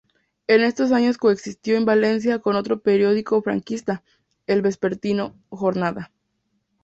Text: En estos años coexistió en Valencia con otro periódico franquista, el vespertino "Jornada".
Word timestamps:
En 0.47 0.61
estos 0.63 0.91
años 0.91 1.19
coexistió 1.19 1.77
en 1.77 1.85
Valencia 1.85 2.39
con 2.39 2.55
otro 2.55 2.79
periódico 2.79 3.39
franquista, 3.43 4.01
el 4.47 4.63
vespertino 4.63 5.35
"Jornada". 5.49 6.11